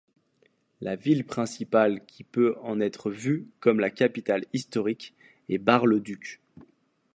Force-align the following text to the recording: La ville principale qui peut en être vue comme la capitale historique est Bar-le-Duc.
La 0.81 0.95
ville 0.95 1.23
principale 1.27 2.03
qui 2.07 2.23
peut 2.23 2.57
en 2.63 2.81
être 2.81 3.11
vue 3.11 3.45
comme 3.59 3.79
la 3.79 3.91
capitale 3.91 4.45
historique 4.51 5.13
est 5.47 5.59
Bar-le-Duc. 5.59 6.41